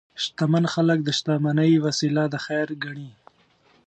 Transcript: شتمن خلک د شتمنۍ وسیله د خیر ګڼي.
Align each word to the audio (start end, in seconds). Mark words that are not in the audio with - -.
شتمن 0.23 0.65
خلک 0.73 0.99
د 1.03 1.09
شتمنۍ 1.17 1.73
وسیله 1.85 2.23
د 2.33 2.35
خیر 2.45 2.67
ګڼي. 2.83 3.09